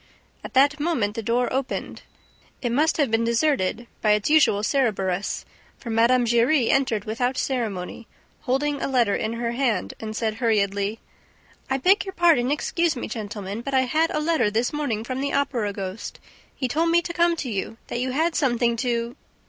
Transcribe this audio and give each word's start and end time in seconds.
At 0.43 0.55
that 0.55 0.79
moment 0.79 1.13
the 1.13 1.21
door 1.21 1.53
opened. 1.53 2.01
It 2.59 2.71
must 2.71 2.97
have 2.97 3.11
been 3.11 3.23
deserted 3.23 3.85
by 4.01 4.13
its 4.13 4.31
usual 4.31 4.63
Cerberus, 4.63 5.45
for 5.77 5.91
Mme. 5.91 6.23
Giry 6.25 6.71
entered 6.71 7.05
without 7.05 7.37
ceremony, 7.37 8.07
holding 8.39 8.81
a 8.81 8.87
letter 8.87 9.15
in 9.15 9.33
her 9.33 9.51
hand, 9.51 9.93
and 9.99 10.15
said 10.15 10.37
hurriedly: 10.37 10.97
"I 11.69 11.77
beg 11.77 12.03
your 12.03 12.13
pardon, 12.15 12.49
excuse 12.49 12.95
me, 12.95 13.07
gentlemen, 13.07 13.61
but 13.61 13.75
I 13.75 13.81
had 13.81 14.09
a 14.09 14.19
letter 14.19 14.49
this 14.49 14.73
morning 14.73 15.03
from 15.03 15.21
the 15.21 15.33
Opera 15.33 15.71
ghost. 15.71 16.19
He 16.55 16.67
told 16.67 16.89
me 16.89 17.03
to 17.03 17.13
come 17.13 17.35
to 17.35 17.49
you, 17.51 17.77
that 17.85 17.99
you 17.99 18.09
had 18.09 18.33
something 18.33 18.75
to 18.77 19.15